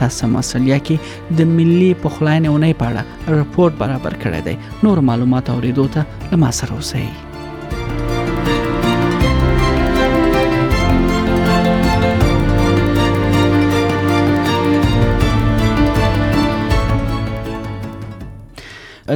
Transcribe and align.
تاسو 0.00 0.26
مسلیا 0.38 0.78
کې 0.88 0.96
د 1.40 1.52
ملي 1.56 1.90
پخلاینې 2.04 2.48
ونې 2.54 2.72
په 2.80 2.84
اړه 2.90 3.02
راپور 3.40 3.70
برابر 3.84 4.14
کړی 4.26 4.40
دی 4.48 4.54
نور 4.88 4.98
معلومات 5.12 5.44
اوریدو 5.56 5.84
ته 5.96 6.00
لمسره 6.34 6.72
اوسئ 6.82 7.04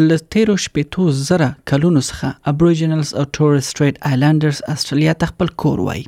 ل 0.00 0.14
تیرو 0.34 0.54
شپېتو 0.64 1.04
زره 1.16 1.46
کلونو 1.70 2.00
څخه 2.08 2.28
ابوریجنلز 2.50 3.08
او 3.22 3.22
ټورس 3.38 3.64
سټریټ 3.72 3.96
آیلانډرز 4.10 4.60
استرالیا 4.74 5.14
ته 5.24 5.30
خپل 5.32 5.50
کور 5.62 5.82
وای 5.88 6.02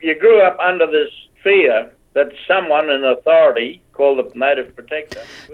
you 0.00 0.18
grew 0.18 0.40
up 0.42 0.58
under 0.58 0.86
this 0.86 1.10
fear 1.42 1.90
that 2.14 2.28
someone 2.46 2.90
in 2.90 3.04
authority 3.04 3.82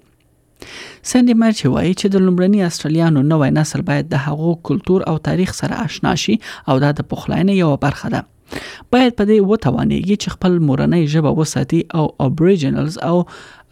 سنډي 1.11 1.35
مرچ 1.43 1.61
وایي 1.75 1.95
چې 2.01 2.07
د 2.15 2.23
لومړني 2.27 2.61
استرالیانو 2.69 3.21
نوې 3.33 3.49
نسل 3.59 3.81
باید 3.89 4.07
د 4.13 4.23
هغو 4.27 4.51
کلچر 4.69 5.01
او 5.11 5.17
تاریخ 5.29 5.51
سره 5.61 5.75
آشنا 5.87 6.13
شي 6.27 6.35
او 6.73 6.77
دا 6.85 6.91
د 7.01 7.09
پخلاینې 7.13 7.55
یو 7.63 7.71
برخه 7.87 8.09
ده 8.15 8.23
باید 8.93 9.13
په 9.19 9.25
دې 9.31 9.49
وتوانیږي 9.51 10.17
چې 10.23 10.29
خپل 10.37 10.53
مورنۍ 10.69 11.03
ژبه 11.17 11.31
وساتي 11.41 11.81
او 12.01 12.05
اوبریجنلز 12.27 12.99
او 13.11 13.17